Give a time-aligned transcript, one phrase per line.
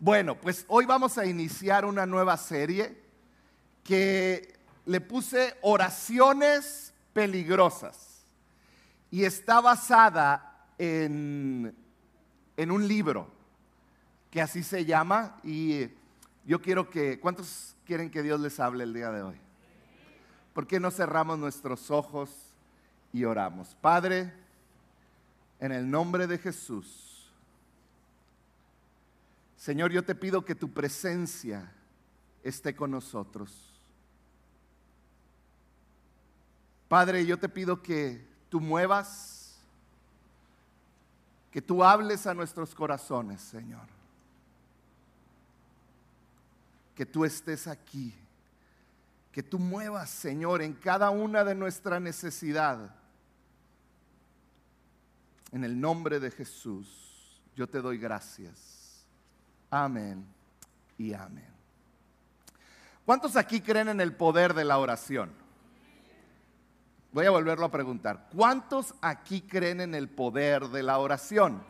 [0.00, 3.02] Bueno, pues hoy vamos a iniciar una nueva serie
[3.82, 4.54] que
[4.86, 8.24] le puse oraciones peligrosas
[9.10, 11.74] y está basada en,
[12.56, 13.28] en un libro
[14.30, 15.88] que así se llama y
[16.46, 19.36] yo quiero que, ¿cuántos quieren que Dios les hable el día de hoy?
[20.52, 22.30] ¿Por qué no cerramos nuestros ojos
[23.12, 23.76] y oramos?
[23.80, 24.32] Padre,
[25.58, 27.07] en el nombre de Jesús,
[29.58, 31.70] Señor, yo te pido que tu presencia
[32.44, 33.74] esté con nosotros.
[36.86, 39.58] Padre, yo te pido que tú muevas,
[41.50, 43.86] que tú hables a nuestros corazones, Señor.
[46.94, 48.14] Que tú estés aquí,
[49.32, 52.94] que tú muevas, Señor, en cada una de nuestra necesidad.
[55.50, 58.77] En el nombre de Jesús, yo te doy gracias.
[59.70, 60.26] Amén
[60.96, 61.48] y amén.
[63.04, 65.32] ¿Cuántos aquí creen en el poder de la oración?
[67.12, 68.28] Voy a volverlo a preguntar.
[68.34, 71.62] ¿Cuántos aquí creen en el poder de la oración?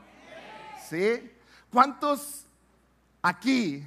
[0.89, 1.33] ¿Sí?
[1.71, 2.47] ¿Cuántos
[3.23, 3.87] aquí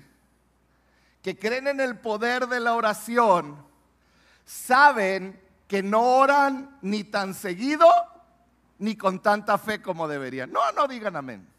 [1.22, 3.58] que creen en el poder de la oración
[4.46, 7.88] saben que no oran ni tan seguido
[8.80, 10.52] ni con tanta fe como deberían?
[10.52, 11.51] No, no digan amén.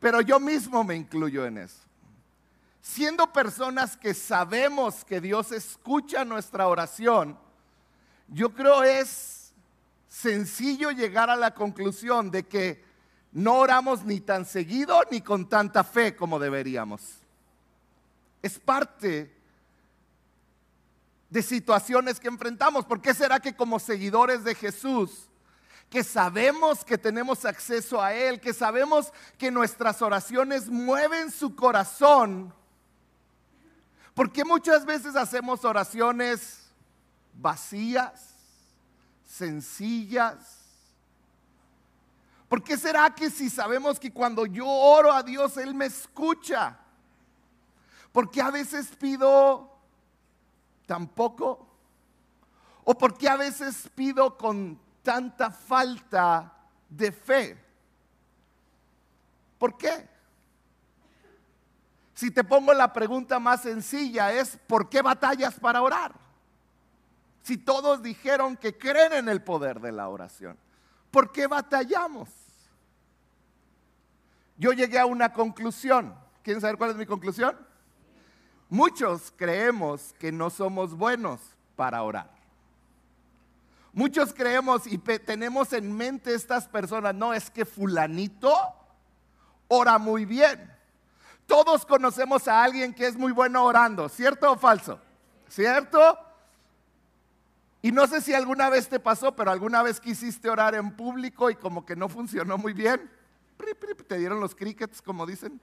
[0.00, 1.86] Pero yo mismo me incluyo en eso
[2.86, 7.36] siendo personas que sabemos que Dios escucha nuestra oración,
[8.28, 9.52] yo creo es
[10.08, 12.84] sencillo llegar a la conclusión de que
[13.32, 17.02] no oramos ni tan seguido ni con tanta fe como deberíamos.
[18.40, 19.34] Es parte
[21.28, 22.84] de situaciones que enfrentamos.
[22.84, 25.28] ¿Por qué será que como seguidores de Jesús,
[25.90, 32.52] que sabemos que tenemos acceso a Él, que sabemos que nuestras oraciones mueven su corazón,
[34.14, 36.70] porque muchas veces hacemos oraciones
[37.34, 38.34] vacías,
[39.24, 40.62] sencillas.
[42.48, 46.78] ¿Por qué será que si sabemos que cuando yo oro a Dios, Él me escucha?
[48.12, 49.70] ¿Por qué a veces pido
[50.86, 51.66] tan poco?
[52.84, 56.52] ¿O por qué a veces pido con tanta falta
[56.88, 57.56] de fe?
[59.56, 60.08] ¿Por qué?
[62.12, 66.12] Si te pongo la pregunta más sencilla es, ¿por qué batallas para orar?
[67.42, 70.58] Si todos dijeron que creen en el poder de la oración,
[71.12, 72.28] ¿por qué batallamos?
[74.56, 76.16] Yo llegué a una conclusión.
[76.42, 77.56] ¿Quieren saber cuál es mi conclusión?
[78.68, 81.40] Muchos creemos que no somos buenos
[81.76, 82.35] para orar.
[83.96, 88.54] Muchos creemos y tenemos en mente estas personas, no es que fulanito
[89.68, 90.70] ora muy bien.
[91.46, 95.00] Todos conocemos a alguien que es muy bueno orando, ¿cierto o falso?
[95.48, 96.18] ¿Cierto?
[97.80, 101.48] Y no sé si alguna vez te pasó, pero alguna vez quisiste orar en público
[101.48, 103.10] y como que no funcionó muy bien.
[104.06, 105.58] Te dieron los crickets, como dicen.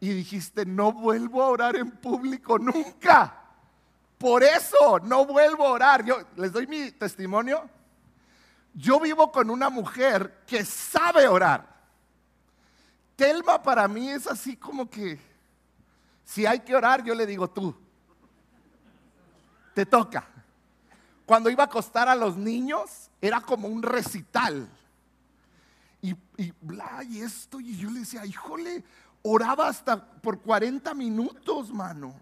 [0.00, 3.39] Y dijiste, no vuelvo a orar en público nunca.
[4.20, 6.04] Por eso no vuelvo a orar.
[6.04, 7.66] Yo les doy mi testimonio.
[8.74, 11.66] Yo vivo con una mujer que sabe orar.
[13.16, 15.18] Telma para mí es así como que,
[16.22, 17.74] si hay que orar, yo le digo tú,
[19.72, 20.28] te toca.
[21.24, 24.68] Cuando iba a acostar a los niños, era como un recital.
[26.02, 28.84] Y, y bla, y esto, y yo le decía, híjole,
[29.22, 32.14] oraba hasta por 40 minutos, mano,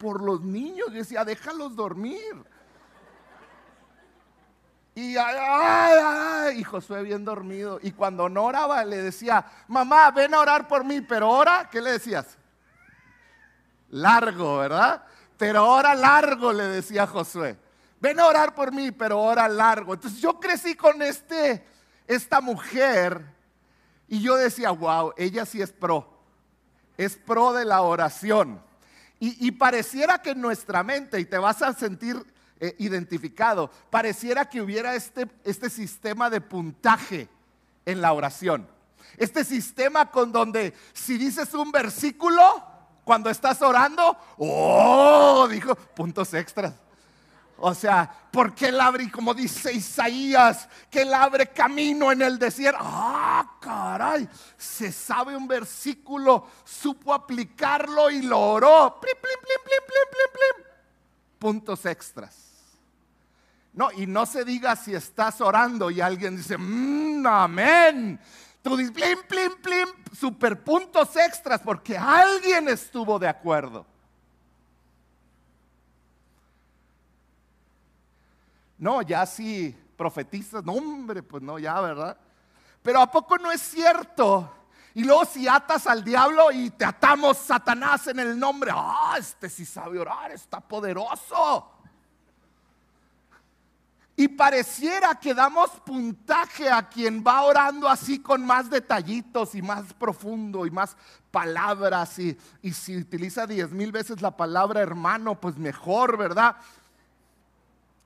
[0.00, 0.88] por los niños.
[0.88, 2.42] Yo decía, déjalos dormir.
[4.94, 7.78] Y, ay, y Josué bien dormido.
[7.82, 11.82] Y cuando no oraba, le decía, mamá, ven a orar por mí, pero ora, ¿qué
[11.82, 12.38] le decías?
[13.90, 15.04] Largo, ¿verdad?
[15.36, 17.56] Pero ora largo, le decía Josué.
[18.00, 19.92] Ven a orar por mí, pero ora largo.
[19.92, 21.66] Entonces yo crecí con este,
[22.06, 23.22] esta mujer
[24.08, 26.08] y yo decía, wow, ella sí es pro.
[26.96, 28.62] Es pro de la oración.
[29.22, 32.16] Y, pareciera que en nuestra mente, y te vas a sentir
[32.58, 33.70] eh, identificado.
[33.90, 37.28] Pareciera que hubiera este, este sistema de puntaje
[37.84, 38.66] en la oración.
[39.18, 42.42] Este sistema con donde si dices un versículo
[43.04, 46.72] cuando estás orando, oh, dijo, puntos extras.
[47.62, 52.80] O sea, porque él abre, como dice Isaías, que él abre camino en el desierto.
[52.82, 54.26] Ah, caray,
[54.56, 59.00] se sabe un versículo, supo aplicarlo y lo oró.
[61.38, 62.34] Puntos extras.
[63.74, 68.18] No, y no se diga si estás orando y alguien dice, mmm, amén.
[68.62, 73.89] Tú dices, plim, plim, plim, super puntos extras porque alguien estuvo de acuerdo.
[78.80, 82.16] No, ya sí, profetistas, no hombre, pues no, ya, ¿verdad?
[82.82, 84.50] Pero ¿a poco no es cierto?
[84.94, 89.50] Y luego si atas al diablo y te atamos Satanás en el nombre, ah, este
[89.50, 91.70] sí sabe orar, está poderoso.
[94.16, 99.92] Y pareciera que damos puntaje a quien va orando así con más detallitos y más
[99.94, 100.96] profundo y más
[101.30, 102.18] palabras.
[102.18, 106.56] Y, y si utiliza diez mil veces la palabra hermano, pues mejor, ¿verdad?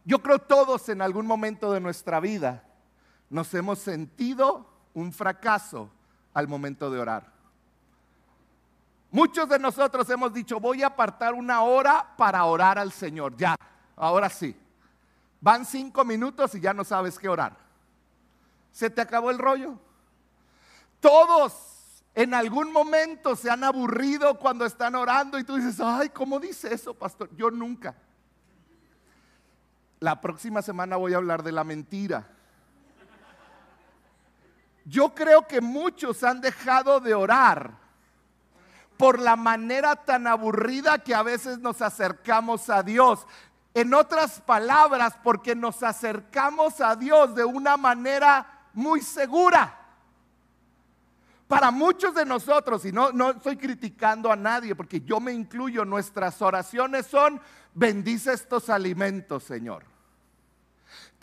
[0.04, 2.62] Yo creo todos en algún momento de nuestra vida
[3.30, 5.90] nos hemos sentido un fracaso
[6.34, 7.32] al momento de orar.
[9.10, 13.36] Muchos de nosotros hemos dicho, voy a apartar una hora para orar al Señor.
[13.36, 13.54] Ya,
[13.96, 14.56] ahora sí.
[15.40, 17.56] Van cinco minutos y ya no sabes qué orar.
[18.72, 19.78] Se te acabó el rollo.
[21.00, 26.40] Todos en algún momento se han aburrido cuando están orando y tú dices, ay, ¿cómo
[26.40, 27.28] dice eso, pastor?
[27.36, 27.94] Yo nunca.
[30.04, 32.26] La próxima semana voy a hablar de la mentira.
[34.84, 37.70] Yo creo que muchos han dejado de orar
[38.98, 43.26] por la manera tan aburrida que a veces nos acercamos a Dios.
[43.72, 49.74] En otras palabras, porque nos acercamos a Dios de una manera muy segura.
[51.48, 56.42] Para muchos de nosotros, y no, estoy criticando a nadie, porque yo me incluyo, nuestras
[56.42, 57.40] oraciones son,
[57.72, 59.93] bendice estos alimentos, Señor.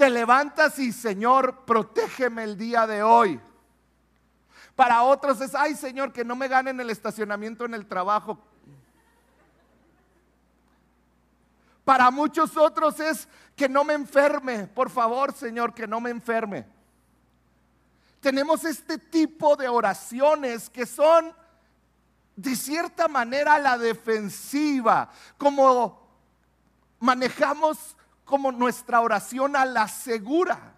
[0.02, 3.40] Te levantas y, Señor, protégeme el día de hoy.
[4.76, 8.40] Para otros es, ay, Señor, que no me ganen el estacionamiento en el trabajo.
[11.86, 14.66] Para muchos otros es que no me enferme.
[14.66, 16.66] Por favor, Señor, que no me enferme.
[18.22, 21.32] Tenemos este tipo de oraciones que son
[22.36, 26.10] de cierta manera la defensiva, como
[27.00, 27.96] manejamos
[28.32, 30.74] como nuestra oración a la segura.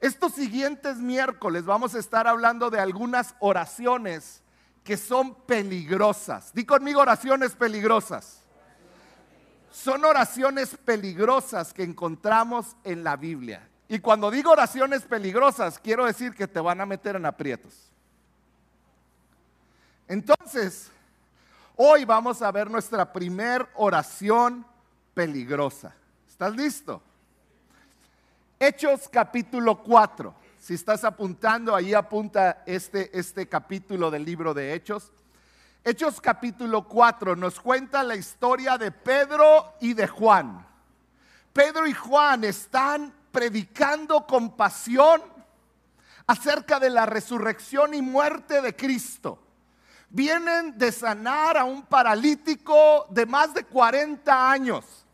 [0.00, 4.42] Estos siguientes miércoles vamos a estar hablando de algunas oraciones
[4.82, 6.52] que son peligrosas.
[6.52, 8.42] Di conmigo oraciones peligrosas
[9.70, 13.68] son oraciones peligrosas que encontramos en la Biblia.
[13.88, 17.92] Y cuando digo oraciones peligrosas, quiero decir que te van a meter en aprietos.
[20.08, 20.90] Entonces,
[21.76, 24.66] hoy vamos a ver nuestra primer oración
[25.16, 25.94] peligrosa.
[26.28, 27.00] ¿Estás listo?
[28.60, 30.34] Hechos capítulo 4.
[30.60, 35.10] Si estás apuntando, ahí apunta este, este capítulo del libro de Hechos.
[35.82, 40.66] Hechos capítulo 4 nos cuenta la historia de Pedro y de Juan.
[41.54, 45.22] Pedro y Juan están predicando con pasión
[46.26, 49.38] acerca de la resurrección y muerte de Cristo.
[50.10, 55.05] Vienen de sanar a un paralítico de más de 40 años.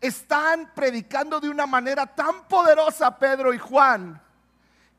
[0.00, 4.22] Están predicando de una manera tan poderosa Pedro y Juan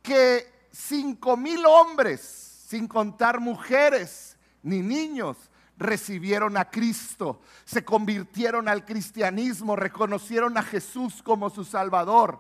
[0.02, 2.22] que cinco mil hombres,
[2.68, 5.38] sin contar mujeres, ni niños
[5.78, 12.40] recibieron a Cristo, se convirtieron al cristianismo, reconocieron a Jesús como su Salvador.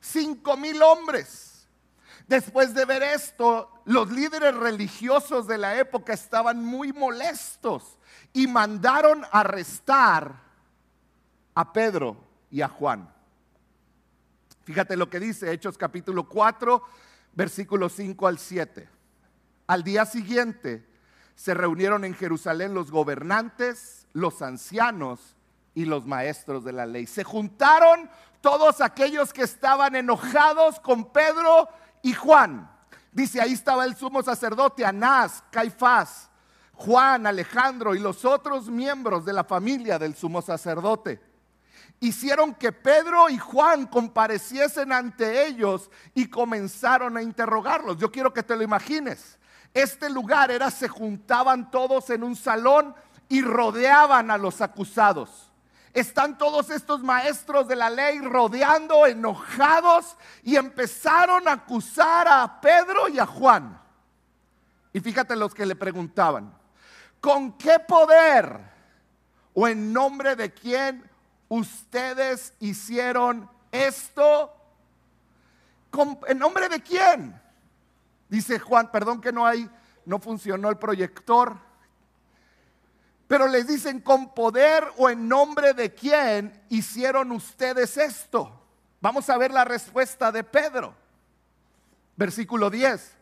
[0.00, 1.68] Cinco mil hombres.
[2.26, 7.98] Después de ver esto, los líderes religiosos de la época estaban muy molestos
[8.32, 10.51] y mandaron arrestar
[11.54, 12.16] a Pedro
[12.50, 13.12] y a Juan.
[14.64, 16.82] Fíjate lo que dice Hechos capítulo 4,
[17.32, 18.88] versículos 5 al 7.
[19.66, 20.86] Al día siguiente,
[21.34, 25.36] se reunieron en Jerusalén los gobernantes, los ancianos
[25.74, 27.06] y los maestros de la ley.
[27.06, 28.08] Se juntaron
[28.40, 31.68] todos aquellos que estaban enojados con Pedro
[32.02, 32.70] y Juan.
[33.10, 36.30] Dice, ahí estaba el sumo sacerdote, Anás, Caifás,
[36.74, 41.31] Juan, Alejandro y los otros miembros de la familia del sumo sacerdote.
[42.02, 47.96] Hicieron que Pedro y Juan compareciesen ante ellos y comenzaron a interrogarlos.
[47.96, 49.38] Yo quiero que te lo imagines.
[49.72, 52.92] Este lugar era, se juntaban todos en un salón
[53.28, 55.52] y rodeaban a los acusados.
[55.92, 63.10] Están todos estos maestros de la ley rodeando, enojados, y empezaron a acusar a Pedro
[63.10, 63.80] y a Juan.
[64.92, 66.52] Y fíjate los que le preguntaban,
[67.20, 68.58] ¿con qué poder
[69.54, 71.11] o en nombre de quién
[71.52, 74.50] ustedes hicieron esto?
[76.26, 77.38] ¿En nombre de quién?
[78.30, 79.68] Dice Juan, perdón que no hay,
[80.06, 81.58] no funcionó el proyector.
[83.28, 88.58] Pero les dicen, ¿con poder o en nombre de quién hicieron ustedes esto?
[89.02, 90.94] Vamos a ver la respuesta de Pedro.
[92.16, 93.14] Versículo 10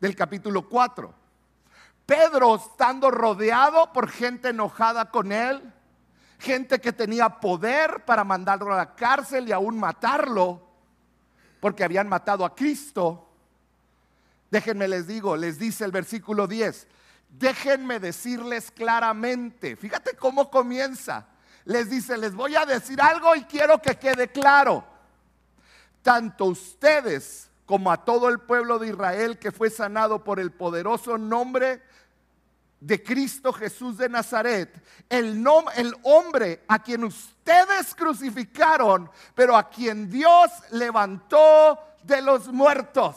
[0.00, 1.12] del capítulo 4.
[2.06, 5.74] Pedro estando rodeado por gente enojada con él,
[6.40, 10.62] gente que tenía poder para mandarlo a la cárcel y aún matarlo,
[11.60, 13.28] porque habían matado a Cristo.
[14.50, 16.88] Déjenme les digo, les dice el versículo 10,
[17.28, 21.28] déjenme decirles claramente, fíjate cómo comienza,
[21.64, 24.84] les dice, les voy a decir algo y quiero que quede claro,
[26.02, 31.16] tanto ustedes como a todo el pueblo de Israel que fue sanado por el poderoso
[31.16, 31.82] nombre
[32.80, 35.44] de Cristo Jesús de Nazaret, el,
[35.76, 43.16] el hombre a quien ustedes crucificaron, pero a quien Dios levantó de los muertos.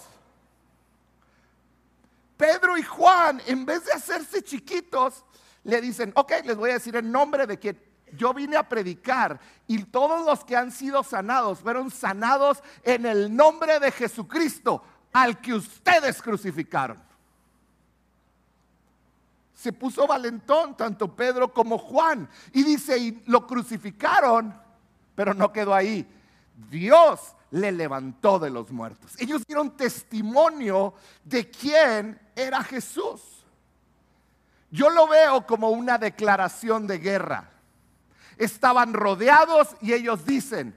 [2.35, 5.23] Pedro y Juan, en vez de hacerse chiquitos,
[5.63, 9.39] le dicen, ok, les voy a decir el nombre de quien yo vine a predicar
[9.65, 15.39] y todos los que han sido sanados fueron sanados en el nombre de Jesucristo, al
[15.39, 17.01] que ustedes crucificaron.
[19.53, 24.53] Se puso valentón tanto Pedro como Juan y dice, y lo crucificaron,
[25.15, 26.07] pero no quedó ahí.
[26.69, 29.13] Dios le levantó de los muertos.
[29.19, 30.93] Ellos dieron testimonio
[31.23, 33.21] de quién era Jesús.
[34.71, 37.53] Yo lo veo como una declaración de guerra
[38.37, 40.75] estaban rodeados y ellos dicen,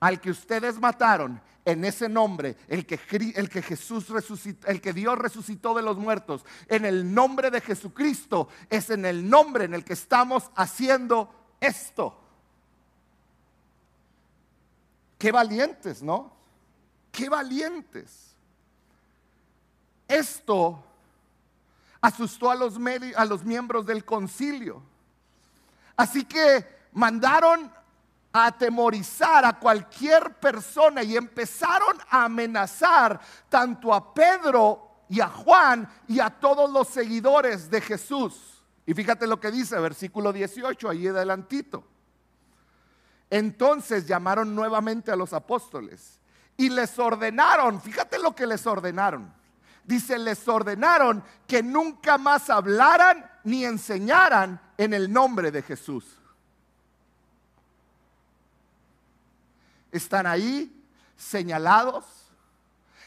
[0.00, 5.74] al que ustedes mataron, en ese nombre, el que, Jesús resucitó, el que Dios resucitó
[5.74, 9.92] de los muertos, en el nombre de Jesucristo, es en el nombre en el que
[9.92, 12.18] estamos haciendo esto.
[15.18, 16.32] Qué valientes, ¿no?
[17.12, 18.34] Qué valientes.
[20.08, 20.84] Esto
[22.00, 24.82] asustó a los miembros del concilio.
[25.96, 27.72] Así que mandaron
[28.32, 35.88] a atemorizar a cualquier persona y empezaron a amenazar tanto a Pedro y a Juan
[36.08, 38.64] y a todos los seguidores de Jesús.
[38.86, 41.84] Y fíjate lo que dice, versículo 18, ahí adelantito.
[43.28, 46.18] Entonces llamaron nuevamente a los apóstoles
[46.56, 49.32] y les ordenaron, fíjate lo que les ordenaron.
[49.84, 56.18] Dice, les ordenaron que nunca más hablaran ni enseñaran en el nombre de Jesús.
[59.92, 60.84] Están ahí
[61.16, 62.04] señalados.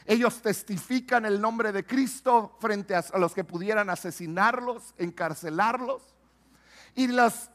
[0.06, 6.04] Ellos testifican el nombre de Cristo frente a los que pudieran asesinarlos, encarcelarlos.
[6.94, 7.50] Y los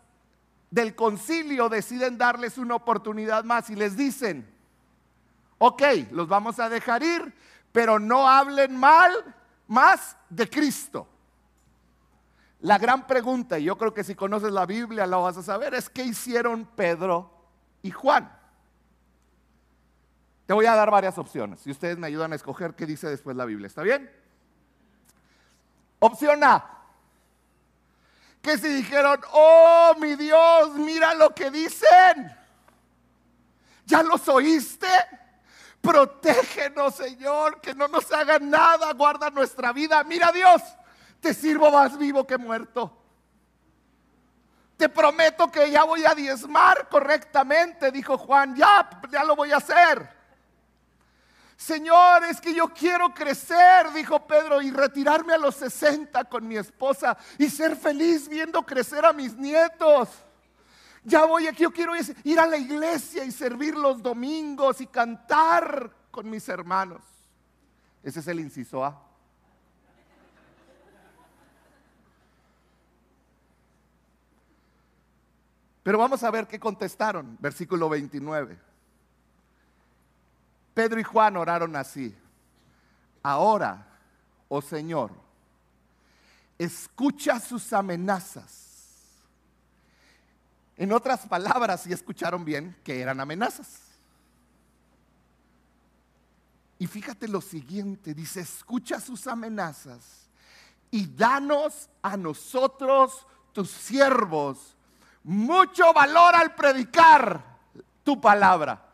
[0.71, 4.53] del concilio deciden darles una oportunidad más y les dicen,
[5.59, 7.33] ok, los vamos a dejar ir,
[7.73, 9.13] pero no hablen mal
[9.69, 11.07] más de Cristo.
[12.61, 15.75] La gran pregunta, y yo creo que si conoces la Biblia la vas a saber,
[15.75, 17.31] es qué hicieron Pedro
[17.83, 18.40] y Juan.
[20.51, 23.37] Te voy a dar varias opciones y ustedes me ayudan a escoger qué dice después
[23.37, 23.69] la Biblia.
[23.69, 24.11] ¿Está bien?
[26.01, 26.69] Opción A.
[28.43, 32.37] Que si dijeron, oh mi Dios, mira lo que dicen.
[33.87, 34.89] ¿Ya los oíste?
[35.81, 40.03] Protégenos, Señor, que no nos hagan nada, guarda nuestra vida.
[40.03, 40.61] Mira, Dios,
[41.21, 42.93] te sirvo más vivo que muerto.
[44.77, 49.59] Te prometo que ya voy a diezmar correctamente, dijo Juan, ya, ya lo voy a
[49.59, 50.20] hacer.
[51.61, 56.57] Señor, es que yo quiero crecer, dijo Pedro, y retirarme a los 60 con mi
[56.57, 60.09] esposa y ser feliz viendo crecer a mis nietos.
[61.05, 61.93] Ya voy aquí, yo quiero
[62.25, 67.03] ir a la iglesia y servir los domingos y cantar con mis hermanos.
[68.03, 68.99] Ese es el inciso A.
[75.83, 78.70] Pero vamos a ver qué contestaron, versículo 29.
[80.81, 82.17] Pedro y Juan oraron así.
[83.23, 83.87] Ahora,
[84.49, 85.11] oh Señor,
[86.59, 89.19] escucha sus amenazas.
[90.79, 93.83] En otras palabras, si escucharon bien, que eran amenazas.
[96.79, 100.31] Y fíjate lo siguiente, dice, escucha sus amenazas
[100.91, 104.75] y danos a nosotros, tus siervos,
[105.25, 107.45] mucho valor al predicar
[108.03, 108.90] tu palabra.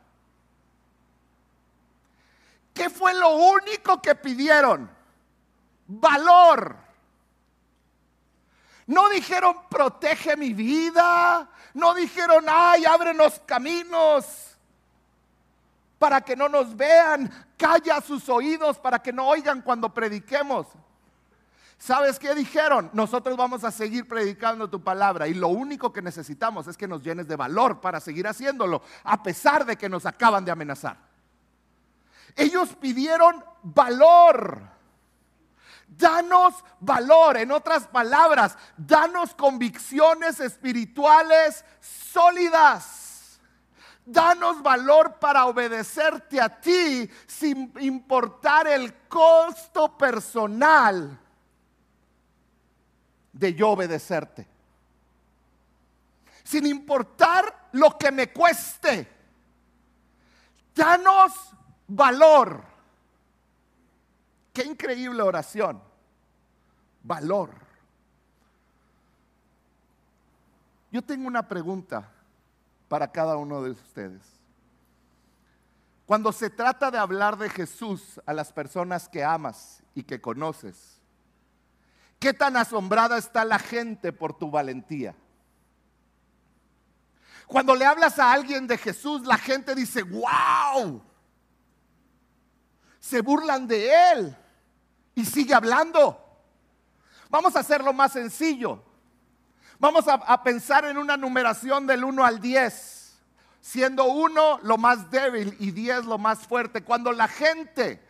[2.76, 4.90] ¿Qué fue lo único que pidieron?
[5.86, 6.76] Valor.
[8.86, 11.48] No dijeron, protege mi vida.
[11.72, 14.58] No dijeron, ay, ábrenos caminos
[15.98, 17.32] para que no nos vean.
[17.56, 20.66] Calla sus oídos para que no oigan cuando prediquemos.
[21.78, 22.90] ¿Sabes qué dijeron?
[22.92, 27.02] Nosotros vamos a seguir predicando tu palabra y lo único que necesitamos es que nos
[27.02, 31.05] llenes de valor para seguir haciéndolo, a pesar de que nos acaban de amenazar.
[32.36, 34.76] Ellos pidieron valor.
[35.88, 43.40] Danos valor, en otras palabras, danos convicciones espirituales sólidas.
[44.04, 51.18] Danos valor para obedecerte a ti sin importar el costo personal
[53.32, 54.46] de yo obedecerte.
[56.44, 59.08] Sin importar lo que me cueste.
[60.74, 61.32] Danos
[61.86, 62.64] valor.
[64.52, 65.82] Qué increíble oración.
[67.02, 67.50] Valor.
[70.90, 72.10] Yo tengo una pregunta
[72.88, 74.22] para cada uno de ustedes.
[76.06, 81.00] Cuando se trata de hablar de Jesús a las personas que amas y que conoces,
[82.20, 85.16] ¿qué tan asombrada está la gente por tu valentía?
[87.46, 91.02] Cuando le hablas a alguien de Jesús, la gente dice, wow.
[93.06, 94.36] Se burlan de él
[95.14, 96.20] y sigue hablando.
[97.30, 98.82] Vamos a hacerlo más sencillo.
[99.78, 103.16] Vamos a, pensar en una numeración del 1 al 10,
[103.60, 106.82] siendo 1 lo más débil y 10 lo más fuerte.
[106.82, 108.02] Cuando la gente,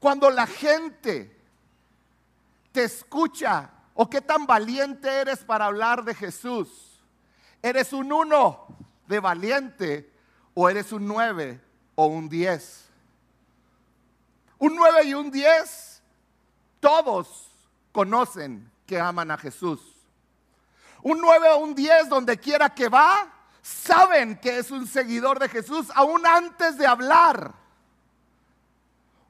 [0.00, 1.36] cuando la gente
[2.72, 6.88] te escucha o qué tan valiente eres para hablar de Jesús,
[7.62, 8.66] ¿Eres un uno
[9.06, 10.10] de valiente
[10.54, 11.60] o eres un nueve
[12.00, 12.88] o un diez?
[14.58, 16.02] Un nueve y un diez,
[16.80, 17.50] todos
[17.92, 19.80] conocen que aman a Jesús.
[21.02, 23.30] Un nueve o un diez, donde quiera que va,
[23.62, 27.52] saben que es un seguidor de Jesús aún antes de hablar.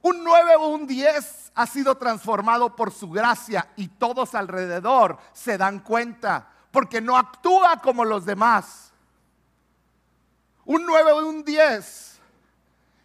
[0.01, 5.57] Un nueve o un diez ha sido transformado por su gracia y todos alrededor se
[5.57, 8.91] dan cuenta porque no actúa como los demás.
[10.65, 12.10] Un 9 o un 10,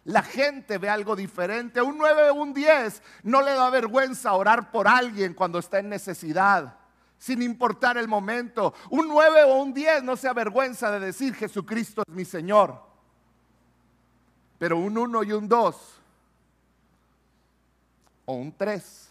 [0.07, 1.81] la gente ve algo diferente.
[1.81, 5.89] Un 9 o un 10 no le da vergüenza orar por alguien cuando está en
[5.89, 6.77] necesidad,
[7.17, 8.73] sin importar el momento.
[8.89, 12.81] Un 9 o un 10 no se avergüenza de decir Jesucristo es mi Señor.
[14.57, 15.75] Pero un 1 y un 2
[18.25, 19.09] o un 3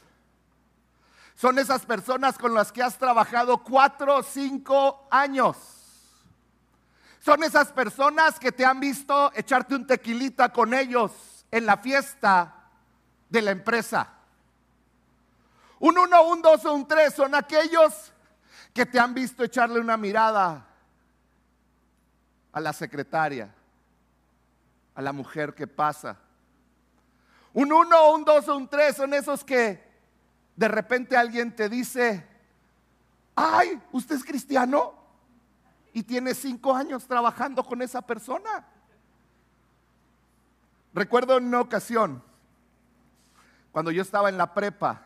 [1.35, 5.76] son esas personas con las que has trabajado cuatro o cinco años.
[7.27, 11.11] Son esas personas que te han visto echarte un tequilita con ellos
[11.51, 12.69] en la fiesta
[13.29, 14.13] de la empresa.
[15.81, 18.13] Un uno, un dos o un tres son aquellos
[18.73, 20.69] que te han visto echarle una mirada
[22.53, 23.53] a la secretaria,
[24.95, 26.17] a la mujer que pasa.
[27.55, 29.85] Un uno, un dos o un tres son esos que
[30.55, 32.25] de repente alguien te dice,
[33.35, 35.06] ay, ¿usted es cristiano?
[35.97, 38.67] Y tiene cinco años trabajando con esa persona.
[40.93, 42.23] Recuerdo en una ocasión,
[43.73, 45.01] cuando yo estaba en la prepa,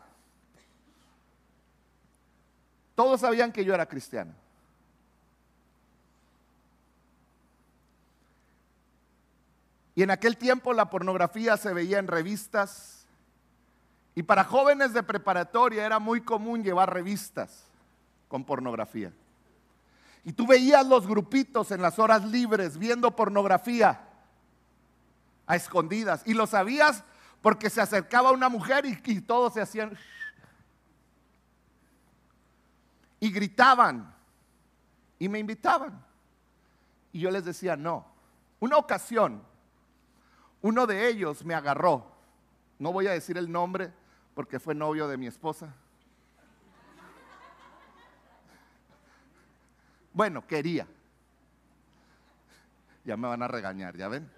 [2.93, 4.33] todos sabían que yo era cristiano.
[9.95, 13.07] Y en aquel tiempo la pornografía se veía en revistas,
[14.13, 17.63] y para jóvenes de preparatoria era muy común llevar revistas
[18.27, 19.13] con pornografía.
[20.23, 24.07] Y tú veías los grupitos en las horas libres viendo pornografía
[25.47, 26.21] a escondidas.
[26.25, 27.03] Y lo sabías
[27.41, 29.97] porque se acercaba una mujer y, todos se hacían...
[33.19, 34.13] Y gritaban.
[35.17, 36.03] Y me invitaban.
[37.11, 38.05] Y yo les decía, no.
[38.59, 39.41] Una ocasión,
[40.61, 42.11] uno de ellos me agarró.
[42.77, 43.91] No voy a decir el nombre
[44.33, 45.73] porque fue novio de mi esposa.
[50.13, 50.87] Bueno, quería.
[53.03, 54.29] Ya me van a regañar, ¿ya ven?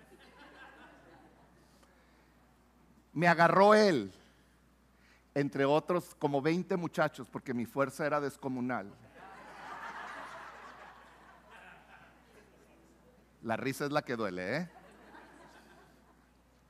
[3.14, 4.12] Me agarró él,
[5.36, 8.92] entre otros como 20 muchachos, porque mi fuerza era descomunal.
[13.44, 14.70] La risa es la que duele, ¿eh?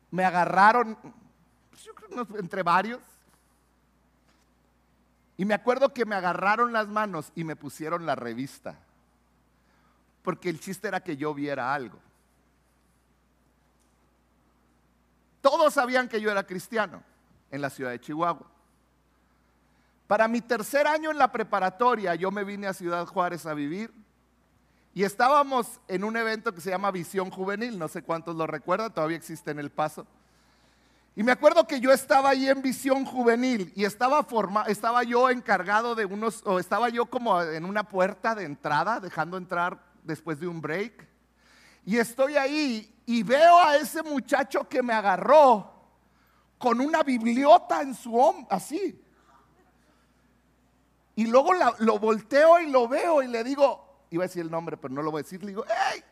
[0.10, 0.98] Me agarraron,
[2.38, 3.02] entre varios,
[5.38, 8.78] y me acuerdo que me agarraron las manos y me pusieron la revista,
[10.24, 12.00] porque el chiste era que yo viera algo.
[15.42, 17.04] Todos sabían que yo era cristiano
[17.52, 18.48] en la ciudad de Chihuahua.
[20.08, 23.94] Para mi tercer año en la preparatoria, yo me vine a Ciudad Juárez a vivir
[24.94, 28.94] y estábamos en un evento que se llama Visión Juvenil, no sé cuántos lo recuerdan,
[28.94, 30.06] todavía existe en El Paso.
[31.16, 35.30] Y me acuerdo que yo estaba ahí en visión juvenil y estaba, forma, estaba yo
[35.30, 40.40] encargado de unos, o estaba yo como en una puerta de entrada, dejando entrar después
[40.40, 41.08] de un break.
[41.86, 45.72] Y estoy ahí y veo a ese muchacho que me agarró
[46.58, 49.00] con una bibliota en su hombro, así.
[51.16, 54.78] Y luego lo volteo y lo veo y le digo, iba a decir el nombre,
[54.78, 56.04] pero no lo voy a decir, le digo, ¡Ey!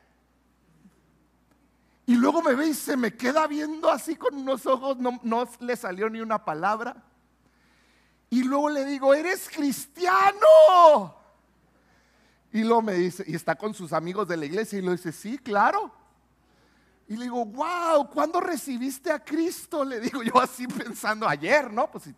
[2.06, 5.48] Y luego me ve y se me queda viendo así con unos ojos, no, no
[5.60, 7.04] le salió ni una palabra.
[8.30, 11.16] Y luego le digo, eres cristiano.
[12.54, 15.12] Y luego me dice, y está con sus amigos de la iglesia y lo dice,
[15.12, 15.92] sí, claro.
[17.08, 19.84] Y le digo, wow, ¿cuándo recibiste a Cristo?
[19.86, 21.90] Le digo yo así pensando, ayer, ¿no?
[21.90, 22.10] Pues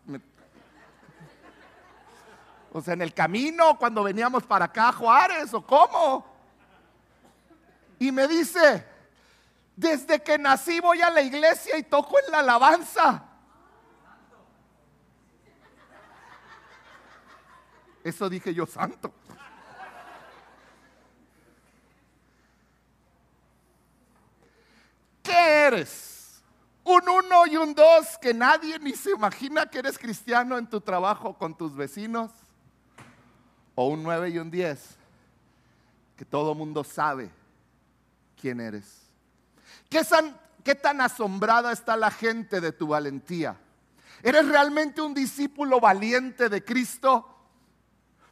[2.72, 6.26] O sea, en el camino, cuando veníamos para acá Juárez, ¿o cómo?
[7.98, 8.84] Y me dice,
[9.76, 13.24] desde que nací voy a la iglesia y toco en la alabanza.
[18.02, 19.12] Eso dije yo, santo.
[25.24, 26.42] ¿Qué eres?
[26.84, 30.82] Un uno y un dos que nadie ni se imagina que eres cristiano en tu
[30.82, 32.30] trabajo con tus vecinos.
[33.74, 34.96] O un nueve y un diez
[36.16, 37.30] que todo mundo sabe
[38.40, 39.00] quién eres.
[39.88, 43.56] ¿Qué tan, ¿Qué tan asombrada está la gente de tu valentía?
[44.22, 47.33] ¿Eres realmente un discípulo valiente de Cristo?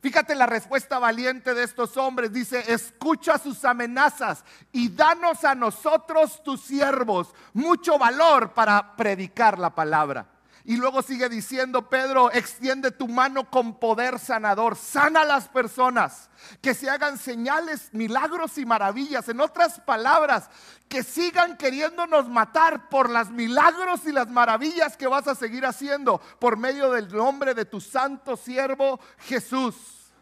[0.03, 2.33] Fíjate la respuesta valiente de estos hombres.
[2.33, 9.73] Dice, escucha sus amenazas y danos a nosotros, tus siervos, mucho valor para predicar la
[9.73, 10.27] palabra.
[10.65, 16.31] Y luego sigue diciendo Pedro, extiende tu mano con poder sanador, sana a las personas,
[16.61, 19.29] que se hagan señales, milagros y maravillas.
[19.29, 20.49] En otras palabras,
[20.89, 26.21] que sigan queriéndonos matar por las milagros y las maravillas que vas a seguir haciendo
[26.39, 30.13] por medio del nombre de tu santo siervo Jesús.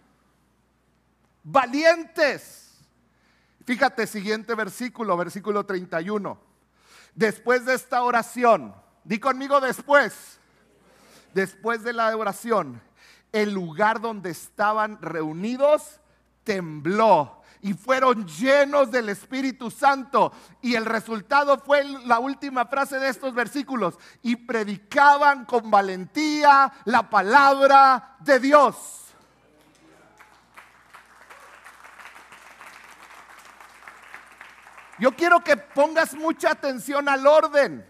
[1.42, 2.78] Valientes.
[3.66, 6.40] Fíjate, siguiente versículo, versículo 31.
[7.14, 8.74] Después de esta oración,
[9.04, 10.38] Di conmigo después.
[11.34, 12.82] Después de la oración,
[13.32, 16.00] el lugar donde estaban reunidos
[16.42, 20.32] tembló y fueron llenos del Espíritu Santo.
[20.62, 23.98] Y el resultado fue la última frase de estos versículos.
[24.22, 28.96] Y predicaban con valentía la palabra de Dios.
[34.98, 37.89] Yo quiero que pongas mucha atención al orden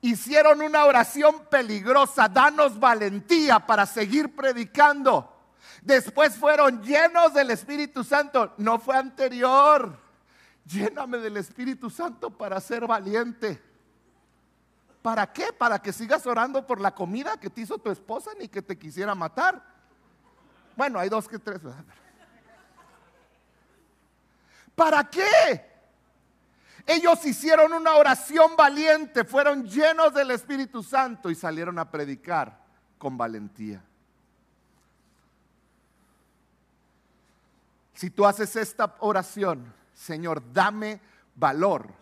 [0.00, 5.34] hicieron una oración peligrosa, danos valentía para seguir predicando.
[5.82, 9.98] Después fueron llenos del Espíritu Santo, no fue anterior.
[10.64, 13.62] Lléname del Espíritu Santo para ser valiente.
[15.00, 15.52] ¿Para qué?
[15.52, 18.78] Para que sigas orando por la comida que te hizo tu esposa ni que te
[18.78, 19.62] quisiera matar.
[20.76, 21.60] Bueno, hay dos que tres.
[24.74, 25.77] ¿Para qué?
[26.90, 32.64] Ellos hicieron una oración valiente, fueron llenos del Espíritu Santo y salieron a predicar
[32.96, 33.84] con valentía.
[37.92, 40.98] Si tú haces esta oración, Señor, dame
[41.34, 41.92] valor.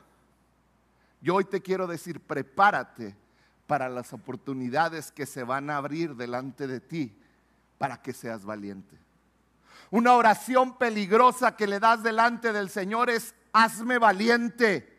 [1.20, 3.16] Yo hoy te quiero decir, prepárate
[3.66, 7.12] para las oportunidades que se van a abrir delante de ti
[7.77, 8.96] para que seas valiente.
[9.90, 14.92] Una oración peligrosa que le das delante del Señor es hazme valiente.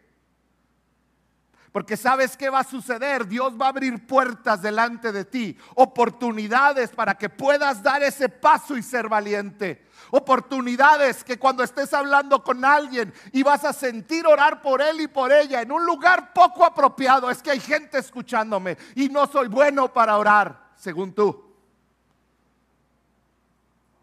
[1.71, 3.27] Porque sabes qué va a suceder.
[3.27, 8.75] Dios va a abrir puertas delante de ti, oportunidades para que puedas dar ese paso
[8.75, 9.85] y ser valiente.
[10.09, 15.07] Oportunidades que cuando estés hablando con alguien y vas a sentir orar por él y
[15.07, 19.49] por ella en un lugar poco apropiado, es que hay gente escuchándome y no soy
[19.49, 21.45] bueno para orar, según tú.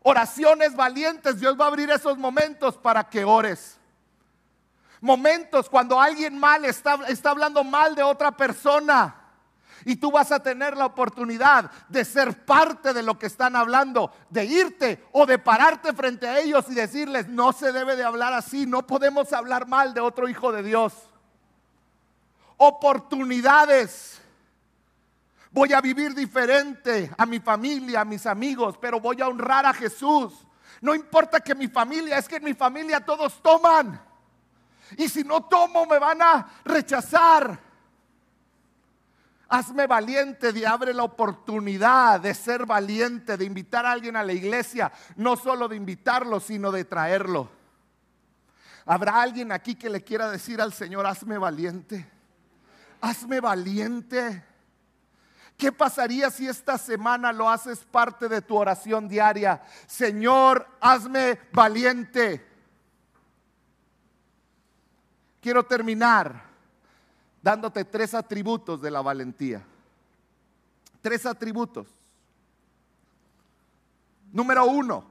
[0.02, 3.80] Oraciones valientes, Dios va a abrir esos momentos para que ores
[5.04, 9.14] momentos cuando alguien mal está, está hablando mal de otra persona.
[9.84, 14.10] Y tú vas a tener la oportunidad de ser parte de lo que están hablando,
[14.30, 18.32] de irte o de pararte frente a ellos y decirles, no se debe de hablar
[18.32, 20.94] así, no podemos hablar mal de otro hijo de Dios.
[22.56, 24.22] Oportunidades.
[25.50, 29.74] Voy a vivir diferente a mi familia, a mis amigos, pero voy a honrar a
[29.74, 30.32] Jesús.
[30.80, 34.13] No importa que mi familia, es que en mi familia todos toman.
[34.96, 37.58] Y si no tomo, me van a rechazar.
[39.48, 44.32] Hazme valiente de abre la oportunidad de ser valiente, de invitar a alguien a la
[44.32, 47.50] iglesia, no solo de invitarlo, sino de traerlo.
[48.86, 52.10] ¿Habrá alguien aquí que le quiera decir al Señor, hazme valiente?
[53.00, 54.44] Hazme valiente.
[55.56, 59.62] ¿Qué pasaría si esta semana lo haces parte de tu oración diaria?
[59.86, 62.53] Señor, hazme valiente.
[65.44, 66.42] Quiero terminar
[67.42, 69.62] dándote tres atributos de la valentía.
[71.02, 71.86] Tres atributos.
[74.32, 75.04] Número uno,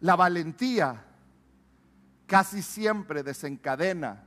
[0.00, 1.02] la valentía
[2.26, 4.22] casi siempre desencadena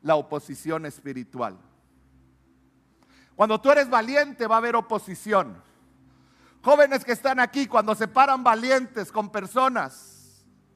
[0.00, 1.58] la oposición espiritual.
[3.36, 5.62] Cuando tú eres valiente va a haber oposición.
[6.62, 10.19] Jóvenes que están aquí, cuando se paran valientes con personas,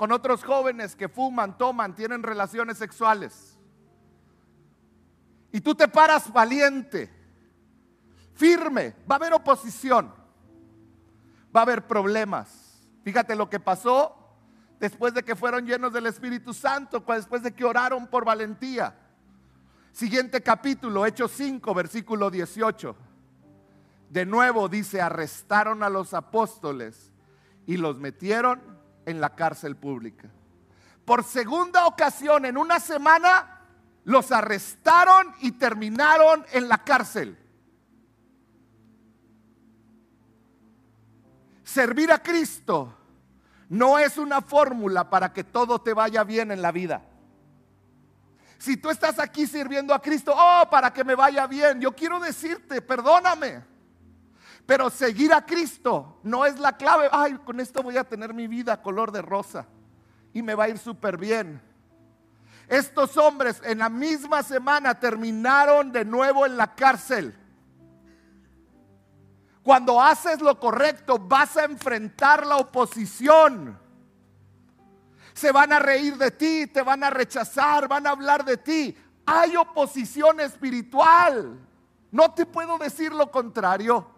[0.05, 3.59] con otros jóvenes que fuman, toman, tienen relaciones sexuales,
[5.51, 7.11] y tú te paras valiente,
[8.35, 10.13] firme, va a haber oposición,
[11.57, 12.87] va a haber problemas.
[13.03, 14.15] Fíjate lo que pasó
[14.79, 18.95] después de que fueron llenos del Espíritu Santo, después de que oraron por valentía.
[19.91, 22.95] Siguiente capítulo, Hechos 5, versículo 18.
[24.11, 27.11] De nuevo dice, arrestaron a los apóstoles
[27.67, 28.74] y los metieron
[29.07, 30.29] en la cárcel pública.
[31.05, 33.61] Por segunda ocasión, en una semana,
[34.05, 37.39] los arrestaron y terminaron en la cárcel.
[41.63, 42.95] Servir a Cristo
[43.69, 47.03] no es una fórmula para que todo te vaya bien en la vida.
[48.59, 52.21] Si tú estás aquí sirviendo a Cristo, oh, para que me vaya bien, yo quiero
[52.21, 53.74] decirte, perdóname.
[54.67, 57.09] Pero seguir a Cristo no es la clave.
[57.13, 59.67] Ay, con esto voy a tener mi vida color de rosa
[60.33, 61.61] y me va a ir súper bien.
[62.69, 67.37] Estos hombres en la misma semana terminaron de nuevo en la cárcel.
[69.63, 73.79] Cuando haces lo correcto vas a enfrentar la oposición.
[75.35, 78.97] Se van a reír de ti, te van a rechazar, van a hablar de ti.
[79.27, 81.59] Hay oposición espiritual.
[82.11, 84.14] No te puedo decir lo contrario.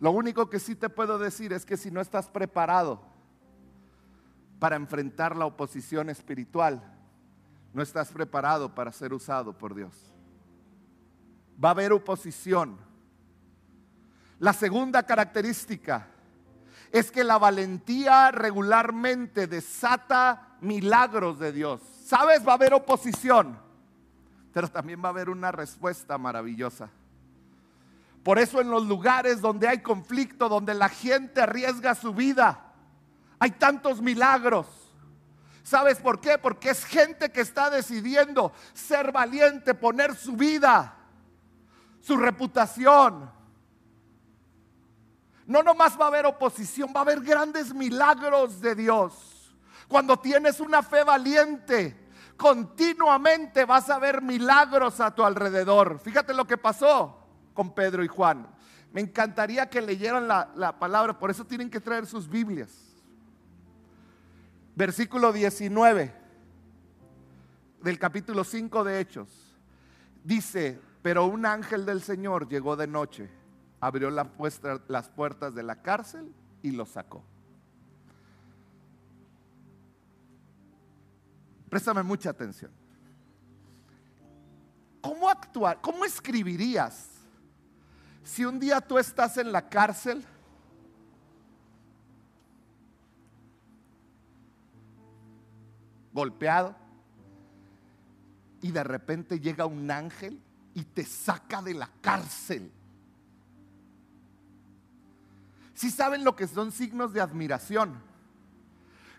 [0.00, 3.00] Lo único que sí te puedo decir es que si no estás preparado
[4.58, 6.82] para enfrentar la oposición espiritual,
[7.72, 10.10] no estás preparado para ser usado por Dios
[11.62, 12.78] va a haber oposición.
[14.38, 16.08] La segunda característica
[16.90, 21.80] es que la valentía regularmente desata milagros de Dios.
[22.04, 22.46] ¿Sabes?
[22.46, 23.58] Va a haber oposición,
[24.52, 26.90] pero también va a haber una respuesta maravillosa.
[28.22, 32.72] Por eso en los lugares donde hay conflicto, donde la gente arriesga su vida,
[33.38, 34.66] hay tantos milagros.
[35.62, 36.36] ¿Sabes por qué?
[36.38, 40.96] Porque es gente que está decidiendo ser valiente, poner su vida
[42.00, 43.30] su reputación.
[45.46, 49.54] No nomás va a haber oposición, va a haber grandes milagros de Dios.
[49.88, 55.98] Cuando tienes una fe valiente, continuamente vas a ver milagros a tu alrededor.
[55.98, 57.19] Fíjate lo que pasó
[57.54, 58.46] con Pedro y Juan.
[58.92, 62.70] Me encantaría que leyeran la, la palabra, por eso tienen que traer sus Biblias.
[64.74, 66.14] Versículo 19
[67.82, 69.56] del capítulo 5 de Hechos.
[70.24, 73.30] Dice, pero un ángel del Señor llegó de noche,
[73.80, 76.32] abrió las puertas de la cárcel
[76.62, 77.24] y lo sacó.
[81.70, 82.72] Préstame mucha atención.
[85.00, 85.80] ¿Cómo actuar?
[85.80, 87.19] ¿Cómo escribirías
[88.24, 90.24] si un día tú estás en la cárcel?
[96.12, 96.76] golpeado
[98.62, 100.40] y de repente llega un ángel
[100.74, 102.70] y te saca de la cárcel.
[105.74, 108.02] Si saben lo que son signos de admiración.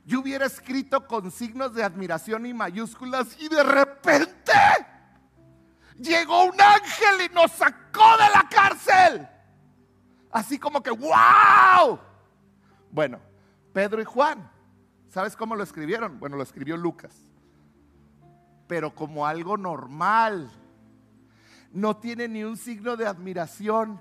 [0.05, 4.51] Yo hubiera escrito con signos de admiración y mayúsculas y de repente
[6.01, 9.27] llegó un ángel y nos sacó de la cárcel.
[10.31, 11.99] Así como que, wow.
[12.91, 13.19] Bueno,
[13.73, 14.49] Pedro y Juan,
[15.09, 16.19] ¿sabes cómo lo escribieron?
[16.19, 17.15] Bueno, lo escribió Lucas.
[18.67, 20.51] Pero como algo normal
[21.71, 23.99] no tiene ni un signo de admiración.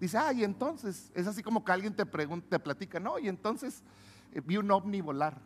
[0.00, 3.28] Dice, ah, y entonces, es así como que alguien te pregunta, te platica, no, y
[3.28, 3.82] entonces
[4.32, 5.40] eh, vi un ovni volar.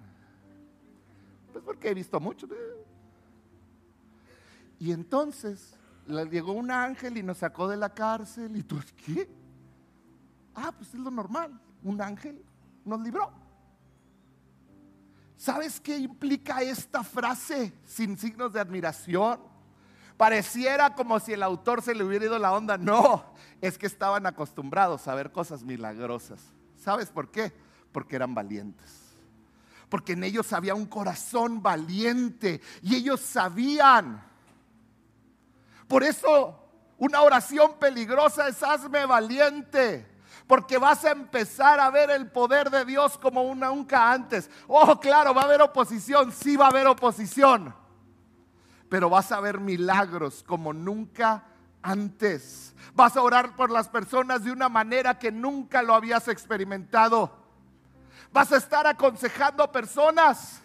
[1.52, 2.48] Pues porque he visto mucho.
[4.78, 8.56] Y entonces llegó un ángel y nos sacó de la cárcel.
[8.56, 9.28] ¿Y tú qué?
[10.54, 11.60] Ah, pues es lo normal.
[11.82, 12.44] Un ángel
[12.84, 13.30] nos libró.
[15.36, 19.38] ¿Sabes qué implica esta frase sin signos de admiración?
[20.16, 22.76] Pareciera como si el autor se le hubiera ido la onda.
[22.76, 23.24] No,
[23.60, 26.42] es que estaban acostumbrados a ver cosas milagrosas.
[26.76, 27.52] ¿Sabes por qué?
[27.92, 29.16] Porque eran valientes.
[29.88, 34.24] Porque en ellos había un corazón valiente y ellos sabían.
[35.88, 36.62] Por eso
[36.98, 40.06] una oración peligrosa es hazme valiente.
[40.46, 44.50] porque vas a empezar a ver el poder de Dios como nunca antes.
[44.66, 47.74] Oh, claro, va a haber oposición, sí va a haber oposición,
[48.88, 51.44] pero vas a ver milagros como nunca
[51.82, 52.74] antes.
[52.94, 57.30] Vas a orar por las personas de una manera que nunca lo habías experimentado.
[58.32, 60.62] Vas a estar aconsejando a personas.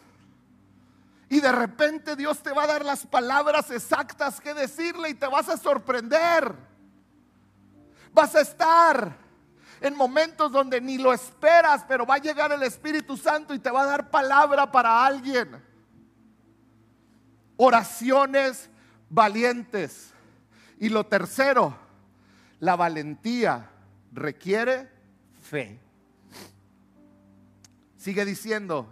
[1.34, 5.26] Y de repente Dios te va a dar las palabras exactas que decirle y te
[5.26, 6.54] vas a sorprender.
[8.14, 9.18] Vas a estar
[9.82, 13.72] en momentos donde ni lo esperas, pero va a llegar el Espíritu Santo y te
[13.72, 15.60] va a dar palabra para alguien.
[17.58, 18.70] Oraciones
[19.10, 20.14] valientes.
[20.78, 21.76] Y lo tercero,
[22.60, 23.72] la valentía
[24.12, 24.88] requiere
[25.42, 25.80] fe.
[27.98, 28.88] Sigue diciendo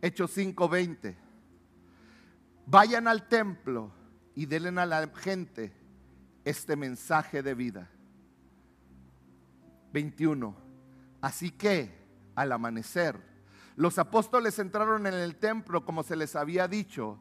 [0.00, 1.21] Hechos 5:20.
[2.66, 3.92] Vayan al templo
[4.34, 5.72] y denle a la gente
[6.44, 7.90] este mensaje de vida.
[9.92, 10.56] 21.
[11.20, 12.02] Así que
[12.34, 13.20] al amanecer,
[13.76, 17.18] los apóstoles entraron en el templo como se les había dicho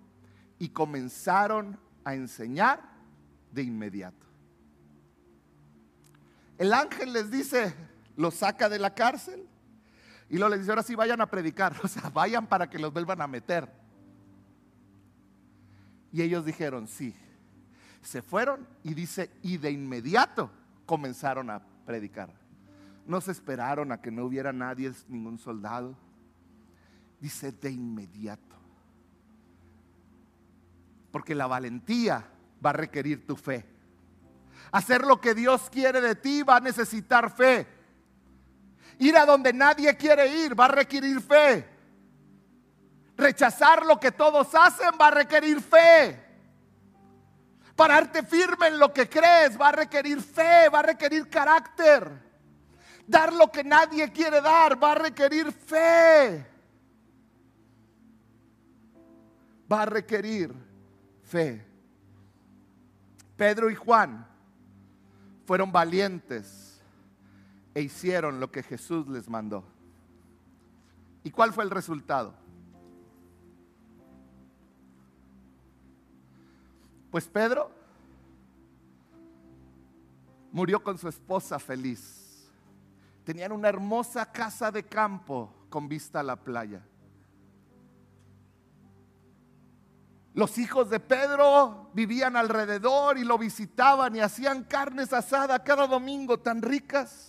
[0.57, 2.81] y comenzaron a enseñar
[3.51, 4.27] de inmediato.
[6.57, 7.75] El ángel les dice,
[8.15, 9.47] los saca de la cárcel
[10.29, 12.93] y luego les dice, ahora sí vayan a predicar, o sea, vayan para que los
[12.93, 13.80] vuelvan a meter.
[16.11, 17.15] Y ellos dijeron, sí.
[18.01, 20.51] Se fueron y dice, y de inmediato
[20.85, 22.29] comenzaron a predicar.
[23.05, 25.95] No se esperaron a que no hubiera nadie, ningún soldado.
[27.19, 28.55] Dice, de inmediato.
[31.11, 32.25] Porque la valentía
[32.63, 33.65] va a requerir tu fe.
[34.71, 37.67] Hacer lo que Dios quiere de ti va a necesitar fe.
[38.99, 41.70] Ir a donde nadie quiere ir va a requerir fe.
[43.21, 46.19] Rechazar lo que todos hacen va a requerir fe.
[47.75, 52.11] Pararte firme en lo que crees va a requerir fe, va a requerir carácter.
[53.05, 56.47] Dar lo que nadie quiere dar va a requerir fe.
[59.71, 60.51] Va a requerir
[61.23, 61.63] fe.
[63.37, 64.25] Pedro y Juan
[65.45, 66.81] fueron valientes
[67.75, 69.63] e hicieron lo que Jesús les mandó.
[71.23, 72.40] ¿Y cuál fue el resultado?
[77.11, 77.69] Pues Pedro
[80.51, 82.49] murió con su esposa feliz.
[83.25, 86.81] Tenían una hermosa casa de campo con vista a la playa.
[90.33, 96.39] Los hijos de Pedro vivían alrededor y lo visitaban y hacían carnes asadas cada domingo
[96.39, 97.27] tan ricas.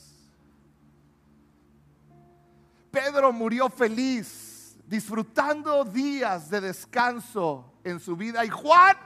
[2.92, 8.45] Pedro murió feliz, disfrutando días de descanso en su vida.
[8.45, 8.97] Y Juan,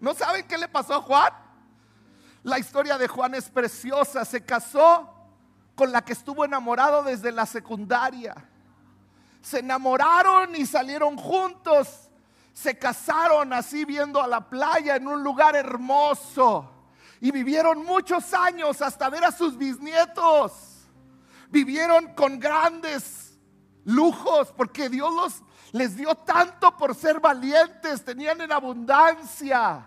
[0.00, 1.32] ¿no saben qué le pasó a Juan?
[2.42, 4.24] La historia de Juan es preciosa.
[4.24, 5.12] Se casó
[5.74, 8.34] con la que estuvo enamorado desde la secundaria.
[9.42, 12.08] Se enamoraron y salieron juntos
[12.58, 16.68] se casaron así viendo a la playa en un lugar hermoso
[17.20, 20.88] y vivieron muchos años hasta ver a sus bisnietos.
[21.50, 23.38] Vivieron con grandes
[23.84, 29.86] lujos porque Dios los, les dio tanto por ser valientes, tenían en abundancia,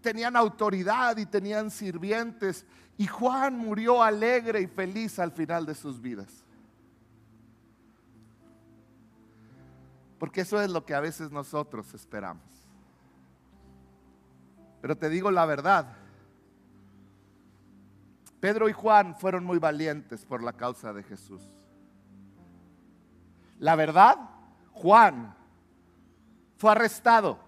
[0.00, 2.66] tenían autoridad y tenían sirvientes.
[2.98, 6.44] Y Juan murió alegre y feliz al final de sus vidas.
[10.18, 12.44] Porque eso es lo que a veces nosotros esperamos.
[14.80, 15.96] Pero te digo la verdad.
[18.40, 21.42] Pedro y Juan fueron muy valientes por la causa de Jesús.
[23.60, 24.18] La verdad,
[24.72, 25.34] Juan
[26.56, 27.38] fue arrestado.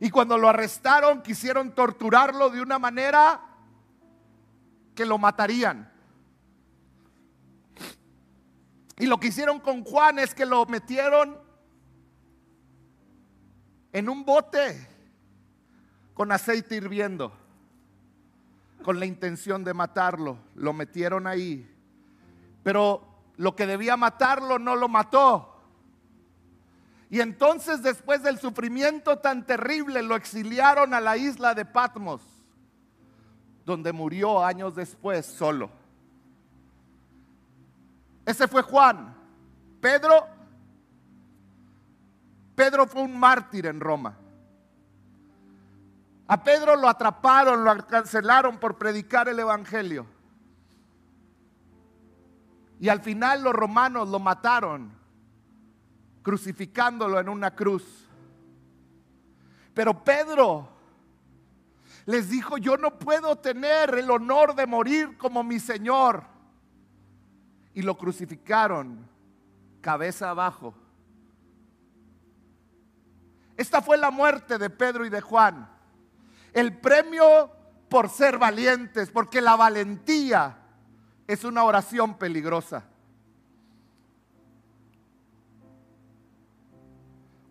[0.00, 3.40] Y cuando lo arrestaron quisieron torturarlo de una manera
[4.94, 5.90] que lo matarían.
[8.98, 11.38] Y lo que hicieron con Juan es que lo metieron
[13.92, 14.88] en un bote
[16.14, 17.32] con aceite hirviendo,
[18.82, 20.38] con la intención de matarlo.
[20.54, 21.70] Lo metieron ahí.
[22.62, 25.53] Pero lo que debía matarlo no lo mató.
[27.14, 32.20] Y entonces después del sufrimiento tan terrible lo exiliaron a la isla de Patmos,
[33.64, 35.70] donde murió años después solo.
[38.26, 39.14] Ese fue Juan.
[39.80, 40.26] Pedro,
[42.56, 44.18] Pedro fue un mártir en Roma.
[46.26, 50.04] A Pedro lo atraparon, lo cancelaron por predicar el Evangelio.
[52.80, 55.03] Y al final los romanos lo mataron,
[56.24, 57.84] crucificándolo en una cruz.
[59.74, 60.68] Pero Pedro
[62.06, 66.24] les dijo, yo no puedo tener el honor de morir como mi Señor.
[67.74, 69.06] Y lo crucificaron
[69.80, 70.74] cabeza abajo.
[73.56, 75.68] Esta fue la muerte de Pedro y de Juan.
[76.52, 77.50] El premio
[77.88, 80.56] por ser valientes, porque la valentía
[81.26, 82.84] es una oración peligrosa.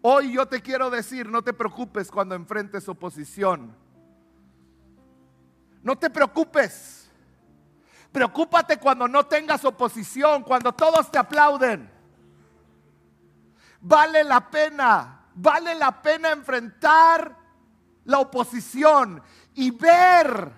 [0.06, 3.74] Hoy yo te quiero decir, no te preocupes cuando enfrentes oposición.
[5.82, 7.10] No te preocupes.
[8.12, 11.90] Preocúpate cuando no tengas oposición, cuando todos te aplauden.
[13.80, 17.38] Vale la pena, vale la pena enfrentar
[18.04, 19.24] la oposición
[19.54, 20.52] y ver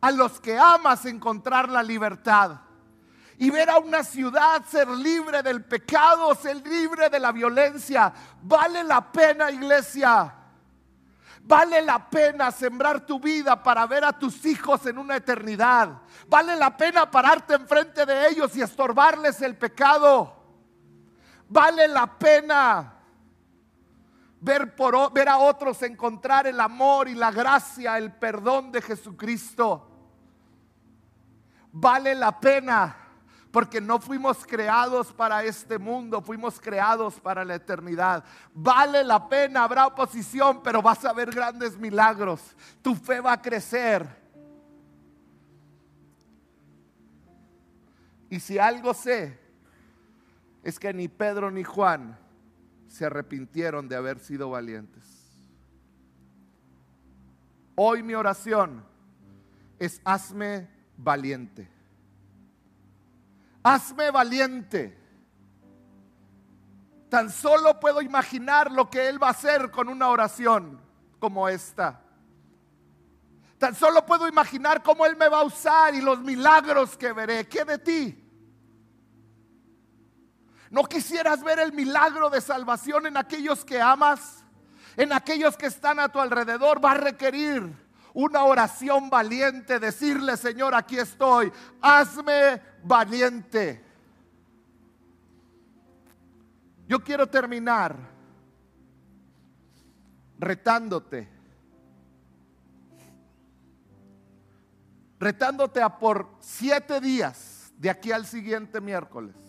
[0.00, 2.60] a los que amas encontrar la libertad.
[3.42, 8.12] Y ver a una ciudad ser libre del pecado, ser libre de la violencia.
[8.40, 10.32] Vale la pena, iglesia.
[11.40, 16.02] Vale la pena sembrar tu vida para ver a tus hijos en una eternidad.
[16.28, 20.36] Vale la pena pararte enfrente de ellos y estorbarles el pecado.
[21.48, 22.94] Vale la pena
[24.38, 29.88] ver, por, ver a otros encontrar el amor y la gracia, el perdón de Jesucristo.
[31.72, 33.01] Vale la pena
[33.52, 38.24] porque no fuimos creados para este mundo, fuimos creados para la eternidad.
[38.54, 42.40] Vale la pena, habrá oposición, pero vas a ver grandes milagros.
[42.80, 44.06] Tu fe va a crecer.
[48.30, 49.38] Y si algo sé,
[50.64, 52.18] es que ni Pedro ni Juan
[52.88, 55.04] se arrepintieron de haber sido valientes.
[57.74, 58.82] Hoy mi oración
[59.78, 61.81] es hazme valiente.
[63.62, 64.98] Hazme valiente.
[67.08, 70.80] Tan solo puedo imaginar lo que Él va a hacer con una oración
[71.18, 72.00] como esta.
[73.58, 77.46] Tan solo puedo imaginar cómo Él me va a usar y los milagros que veré.
[77.46, 78.18] ¿Qué de ti?
[80.70, 84.42] ¿No quisieras ver el milagro de salvación en aquellos que amas?
[84.96, 86.82] En aquellos que están a tu alrededor.
[86.82, 87.72] Va a requerir
[88.14, 89.78] una oración valiente.
[89.78, 91.52] Decirle, Señor, aquí estoy.
[91.82, 93.84] Hazme valiente.
[96.86, 97.96] Yo quiero terminar
[100.38, 101.28] retándote.
[105.18, 109.42] Retándote a por siete días de aquí al siguiente miércoles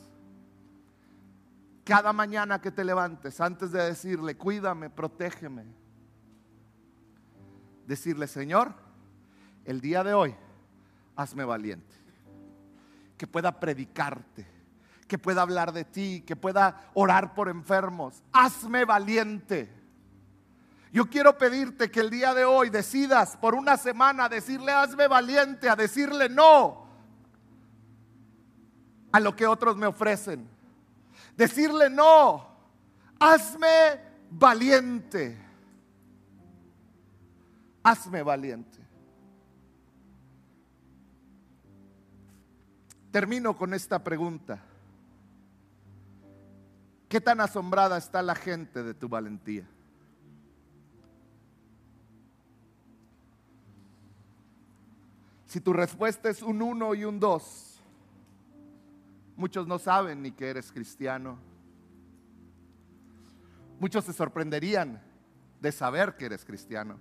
[1.83, 5.65] cada mañana que te levantes, antes de decirle, cuídame, protégeme,
[7.85, 8.73] decirle, Señor,
[9.65, 10.35] el día de hoy,
[11.15, 11.93] hazme valiente.
[13.23, 14.45] Que pueda predicarte,
[15.07, 18.21] que pueda hablar de ti, que pueda orar por enfermos.
[18.33, 19.73] Hazme valiente.
[20.91, 25.69] Yo quiero pedirte que el día de hoy decidas por una semana decirle, hazme valiente,
[25.69, 26.85] a decirle no
[29.13, 30.49] a lo que otros me ofrecen
[31.37, 32.45] Decirle no,
[33.17, 34.01] hazme
[34.31, 35.39] valiente.
[37.83, 38.82] Hazme valiente.
[43.13, 44.61] Termino con esta pregunta.
[47.07, 49.65] ¿Qué tan asombrada está la gente de tu valentía?
[55.45, 57.73] Si tu respuesta es un uno y un dos,
[59.35, 61.37] Muchos no saben ni que eres cristiano.
[63.79, 65.01] Muchos se sorprenderían
[65.59, 66.99] de saber que eres cristiano.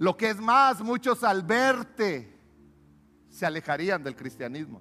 [0.00, 2.34] Lo que es más, muchos al verte
[3.28, 4.80] se alejarían del cristianismo.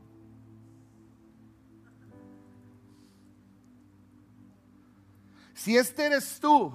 [5.54, 6.72] Si este eres tú,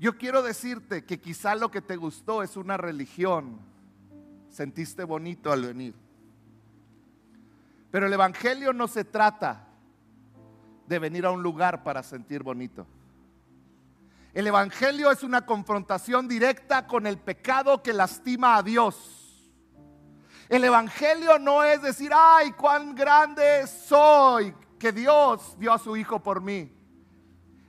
[0.00, 3.60] yo quiero decirte que quizá lo que te gustó es una religión
[4.50, 5.94] sentiste bonito al venir.
[7.92, 9.68] Pero el Evangelio no se trata
[10.88, 12.88] de venir a un lugar para sentir bonito.
[14.34, 19.52] El Evangelio es una confrontación directa con el pecado que lastima a Dios.
[20.48, 26.20] El Evangelio no es decir, ay, cuán grande soy que Dios dio a su Hijo
[26.20, 26.70] por mí.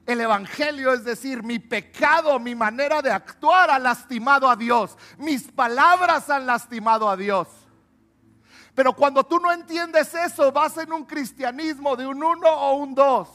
[0.08, 4.98] El Evangelio es decir, mi pecado, mi manera de actuar ha lastimado a Dios.
[5.20, 7.48] Mis palabras han lastimado a Dios.
[8.74, 12.96] Pero cuando tú no entiendes eso, vas en un cristianismo de un uno o un
[12.96, 13.30] dos.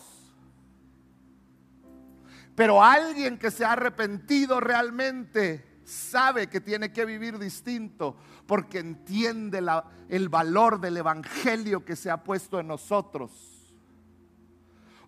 [2.54, 9.62] Pero alguien que se ha arrepentido realmente sabe que tiene que vivir distinto porque entiende
[10.08, 13.60] el valor del Evangelio que se ha puesto en nosotros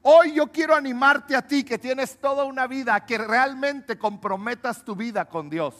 [0.04, 4.84] Hoy yo quiero animarte a ti que tienes toda una vida a que realmente comprometas
[4.84, 5.76] tu vida con Dios.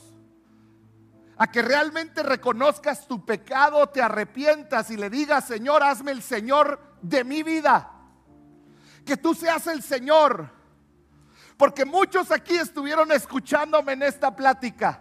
[1.37, 6.79] A que realmente reconozcas tu pecado, te arrepientas y le digas, Señor, hazme el Señor
[7.03, 7.91] de mi vida.
[9.05, 10.49] Que tú seas el Señor.
[11.63, 15.01] Porque muchos aquí estuvieron escuchándome en esta plática.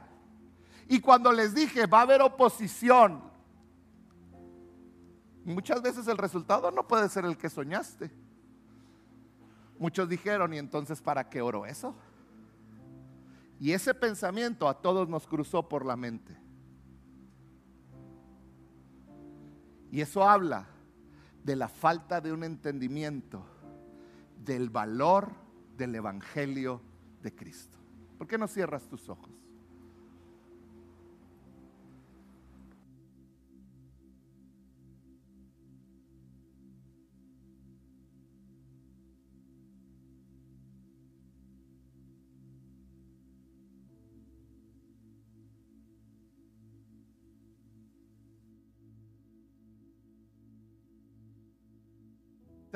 [0.87, 3.23] Y cuando les dije, va a haber oposición,
[5.43, 8.11] muchas veces el resultado no puede ser el que soñaste.
[9.79, 11.95] Muchos dijeron, ¿y entonces para qué oro eso?
[13.59, 16.37] Y ese pensamiento a todos nos cruzó por la mente.
[19.91, 20.67] Y eso habla
[21.43, 23.43] de la falta de un entendimiento
[24.37, 25.41] del valor
[25.77, 26.81] del Evangelio
[27.21, 27.77] de Cristo.
[28.17, 29.41] ¿Por qué no cierras tus ojos?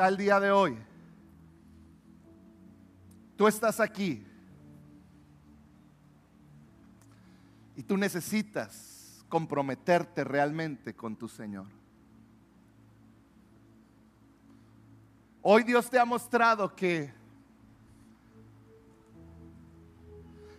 [0.08, 0.78] el día de hoy.
[3.36, 4.25] Tú estás aquí
[7.75, 11.67] y tú necesitas comprometerte realmente con tu Señor.
[15.41, 17.13] Hoy Dios te ha mostrado que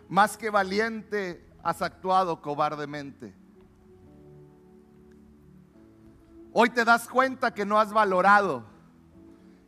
[0.08, 3.34] más que valiente has actuado cobardemente.
[6.52, 8.64] Hoy te das cuenta que no has valorado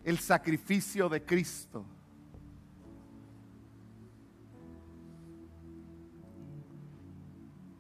[0.05, 1.85] el sacrificio de Cristo.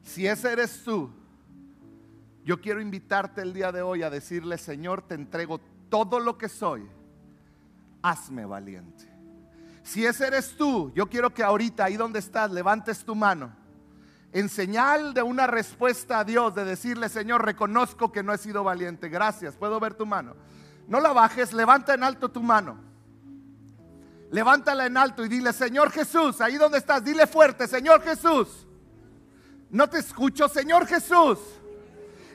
[0.08, 1.10] Si ese eres tú,
[2.42, 6.48] yo quiero invitarte el día de hoy a decirle, Señor, te entrego todo lo que
[6.48, 6.88] soy,
[8.00, 9.06] hazme valiente.
[9.82, 13.54] Si ese eres tú, yo quiero que ahorita, ahí donde estás, levantes tu mano,
[14.32, 18.64] en señal de una respuesta a Dios, de decirle, Señor, reconozco que no he sido
[18.64, 19.10] valiente.
[19.10, 20.36] Gracias, puedo ver tu mano.
[20.86, 22.78] No la bajes, levanta en alto tu mano.
[24.30, 28.67] Levántala en alto y dile, Señor Jesús, ahí donde estás, dile fuerte, Señor Jesús.
[29.70, 31.38] No te escucho, Señor Jesús.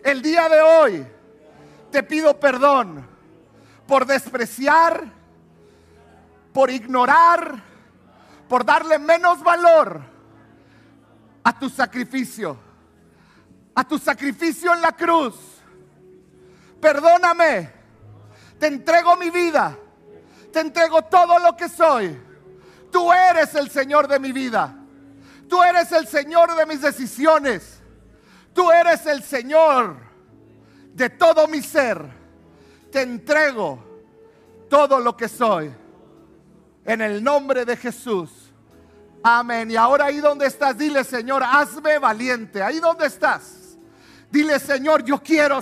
[0.04, 1.08] El día de hoy
[1.92, 3.08] te pido perdón
[3.88, 5.06] por despreciar,
[6.54, 7.64] por ignorar,
[8.48, 10.02] por darle menos valor
[11.44, 12.58] a tu sacrificio,
[13.76, 15.36] a tu sacrificio en la cruz.
[16.80, 17.84] Perdóname
[18.64, 19.78] te entrego mi vida.
[20.54, 22.18] Te entrego todo lo que soy.
[22.90, 24.74] Tú eres el Señor de mi vida.
[25.54, 27.80] Tú eres el Señor de mis decisiones.
[28.56, 29.98] Tú eres el Señor
[30.96, 32.04] de todo mi ser.
[32.92, 33.78] Te entrego
[34.68, 35.72] todo lo que soy.
[36.84, 38.32] En el nombre de Jesús.
[39.22, 39.70] Amén.
[39.70, 42.64] Y ahora ahí donde estás, dile Señor, hazme valiente.
[42.64, 43.78] Ahí donde estás.
[44.32, 45.62] Dile Señor, yo quiero